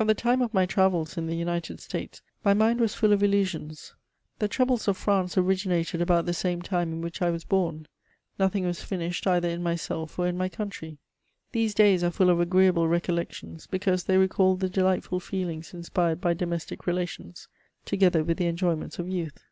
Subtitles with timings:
[0.00, 3.22] At the time of my travels in the United States, my mind was full of
[3.22, 3.94] illusions;
[4.40, 7.86] tne troubles of France originated about the same time in which I was born;
[8.36, 10.98] nothing was finished either in myself or in my country.
[11.52, 16.20] These days are full of agreeable re collections, because they recal the delightful feelings inspired
[16.20, 17.46] by domestic relations,
[17.84, 19.44] together with the enjoyments of youth.